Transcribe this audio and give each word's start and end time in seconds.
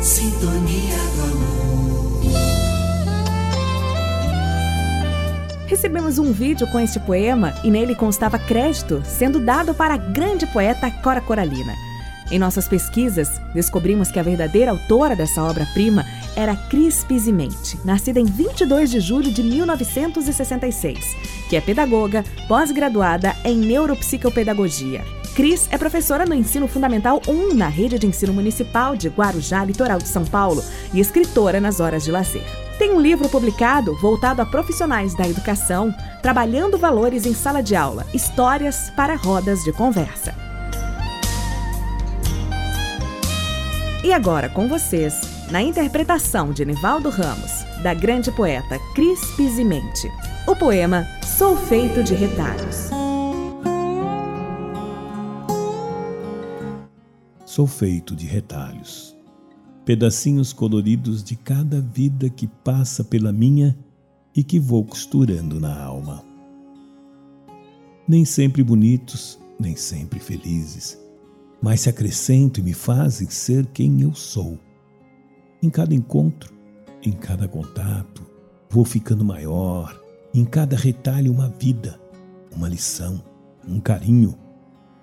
Sintonia 0.00 0.96
do 1.14 1.22
amor. 1.22 2.20
Recebemos 5.66 6.18
um 6.18 6.32
vídeo 6.32 6.66
com 6.68 6.80
este 6.80 6.98
poema 6.98 7.52
e 7.62 7.70
nele 7.70 7.94
constava 7.94 8.38
crédito 8.38 9.02
sendo 9.04 9.38
dado 9.38 9.74
para 9.74 9.92
a 9.92 9.98
grande 9.98 10.46
poeta 10.46 10.90
Cora 10.90 11.20
Coralina. 11.20 11.74
Em 12.30 12.38
nossas 12.38 12.66
pesquisas, 12.66 13.28
descobrimos 13.52 14.10
que 14.10 14.18
a 14.18 14.22
verdadeira 14.22 14.70
autora 14.70 15.14
dessa 15.14 15.42
obra-prima 15.42 16.06
era 16.34 16.56
Cris 16.56 17.04
Pizimente, 17.04 17.78
nascida 17.84 18.18
em 18.18 18.24
22 18.24 18.90
de 18.90 19.00
julho 19.00 19.30
de 19.30 19.42
1966, 19.42 20.98
que 21.50 21.56
é 21.56 21.60
pedagoga, 21.60 22.24
pós-graduada 22.48 23.36
em 23.44 23.56
neuropsicopedagogia. 23.58 25.19
Cris 25.34 25.68
é 25.70 25.78
professora 25.78 26.26
no 26.26 26.34
Ensino 26.34 26.66
Fundamental 26.66 27.20
1 27.26 27.54
na 27.54 27.68
Rede 27.68 27.98
de 27.98 28.06
Ensino 28.06 28.32
Municipal 28.32 28.96
de 28.96 29.08
Guarujá, 29.08 29.64
litoral 29.64 29.98
de 29.98 30.08
São 30.08 30.24
Paulo, 30.24 30.62
e 30.92 31.00
escritora 31.00 31.60
nas 31.60 31.80
horas 31.80 32.04
de 32.04 32.10
lazer. 32.10 32.44
Tem 32.78 32.92
um 32.92 33.00
livro 33.00 33.28
publicado 33.28 33.94
voltado 33.96 34.42
a 34.42 34.46
profissionais 34.46 35.14
da 35.14 35.28
educação, 35.28 35.94
trabalhando 36.22 36.78
valores 36.78 37.26
em 37.26 37.34
sala 37.34 37.62
de 37.62 37.76
aula, 37.76 38.06
histórias 38.12 38.90
para 38.96 39.14
rodas 39.14 39.62
de 39.62 39.72
conversa. 39.72 40.34
E 44.02 44.12
agora 44.12 44.48
com 44.48 44.66
vocês, 44.66 45.14
na 45.50 45.62
interpretação 45.62 46.52
de 46.52 46.64
Nivaldo 46.64 47.10
Ramos, 47.10 47.64
da 47.82 47.94
grande 47.94 48.32
poeta 48.32 48.78
Cris 48.94 49.20
Pizimente, 49.36 50.10
o 50.46 50.56
poema 50.56 51.06
Sou 51.22 51.56
Feito 51.56 52.02
de 52.02 52.14
Retalhos. 52.14 52.99
Sou 57.50 57.66
feito 57.66 58.14
de 58.14 58.26
retalhos, 58.26 59.16
pedacinhos 59.84 60.52
coloridos 60.52 61.24
de 61.24 61.34
cada 61.34 61.80
vida 61.80 62.30
que 62.30 62.46
passa 62.46 63.02
pela 63.02 63.32
minha 63.32 63.76
e 64.36 64.44
que 64.44 64.60
vou 64.60 64.84
costurando 64.84 65.58
na 65.58 65.82
alma. 65.82 66.22
Nem 68.06 68.24
sempre 68.24 68.62
bonitos, 68.62 69.36
nem 69.58 69.74
sempre 69.74 70.20
felizes 70.20 70.96
mas 71.62 71.82
se 71.82 71.90
acrescentam 71.90 72.62
e 72.62 72.68
me 72.68 72.72
fazem 72.72 73.28
ser 73.28 73.66
quem 73.66 74.00
eu 74.00 74.14
sou. 74.14 74.58
Em 75.62 75.68
cada 75.68 75.94
encontro, 75.94 76.54
em 77.02 77.12
cada 77.12 77.46
contato, 77.46 78.24
vou 78.70 78.84
ficando 78.84 79.24
maior, 79.24 80.00
em 80.32 80.44
cada 80.44 80.76
retalho, 80.76 81.32
uma 81.32 81.48
vida, 81.48 82.00
uma 82.50 82.68
lição, 82.68 83.22
um 83.68 83.78
carinho, 83.78 84.38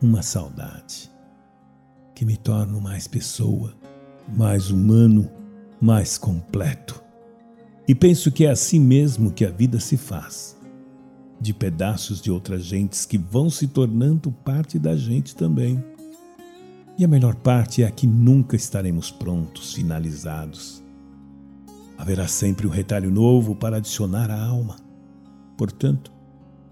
uma 0.02 0.24
saudade, 0.24 1.12
que 2.18 2.26
me 2.26 2.36
torno 2.36 2.82
mais 2.82 3.08
pessoa, 3.08 3.76
mais 4.36 4.72
humano, 4.72 5.30
mais 5.80 6.18
completo. 6.18 7.00
E 7.88 7.94
penso 7.94 8.32
que 8.32 8.48
é 8.48 8.50
assim 8.50 8.80
mesmo 8.80 9.32
que 9.32 9.46
a 9.46 9.52
vida 9.52 9.80
se 9.80 9.98
faz, 9.98 10.58
de 11.40 11.54
pedaços 11.54 12.20
de 12.20 12.32
outras 12.32 12.64
gentes 12.64 13.06
que 13.06 13.20
vão 13.20 13.52
se 13.52 13.68
tornando 13.68 14.32
parte 14.32 14.80
da 14.80 14.96
gente 14.96 15.36
também. 15.36 15.84
E 16.98 17.06
a 17.06 17.08
melhor 17.08 17.36
parte 17.36 17.84
é 17.84 17.92
que 17.92 18.08
nunca 18.08 18.56
estaremos 18.56 19.12
prontos, 19.12 19.76
finalizados. 19.76 20.84
Haverá 22.00 22.28
sempre 22.28 22.66
um 22.66 22.72
retalho 22.72 23.12
novo 23.12 23.54
para 23.54 23.78
adicionar 23.78 24.32
à 24.32 24.44
alma. 24.44 24.78
Portanto, 25.56 26.12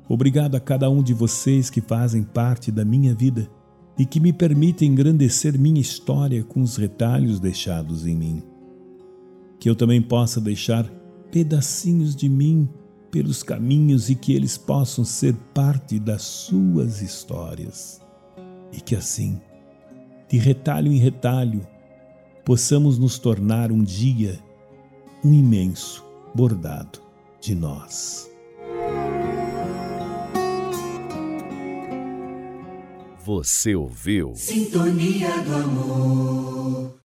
obrigado 0.09 0.55
a 0.55 0.59
cada 0.59 0.89
um 0.89 1.03
de 1.03 1.13
vocês 1.13 1.69
que 1.69 1.81
fazem 1.81 2.23
parte 2.23 2.71
da 2.71 2.83
minha 2.83 3.13
vida 3.13 3.47
e 3.97 4.05
que 4.05 4.19
me 4.19 4.33
permitem 4.33 4.91
engrandecer 4.91 5.57
minha 5.57 5.79
história 5.79 6.43
com 6.43 6.61
os 6.61 6.77
retalhos 6.77 7.39
deixados 7.39 8.05
em 8.05 8.15
mim. 8.15 8.43
Que 9.59 9.69
eu 9.69 9.75
também 9.75 10.01
possa 10.01 10.41
deixar 10.41 10.85
pedacinhos 11.31 12.15
de 12.15 12.27
mim 12.27 12.67
pelos 13.09 13.41
caminhos 13.41 14.09
e 14.09 14.15
que 14.15 14.33
eles 14.33 14.57
possam 14.57 15.05
ser 15.05 15.33
parte 15.53 15.97
das 15.99 16.21
suas 16.21 17.01
histórias. 17.01 18.01
E 18.73 18.81
que 18.81 18.95
assim 18.95 19.39
de 20.27 20.37
retalho 20.37 20.91
em 20.91 20.97
retalho, 20.97 21.65
possamos 22.43 22.97
nos 22.97 23.17
tornar 23.17 23.71
um 23.71 23.83
dia 23.83 24.39
um 25.23 25.33
imenso 25.33 26.05
bordado 26.33 26.99
de 27.39 27.55
nós. 27.55 28.29
Você 33.25 33.73
ouviu? 33.73 34.35
Sintonia 34.35 35.41
do 35.41 35.55
amor. 35.55 37.04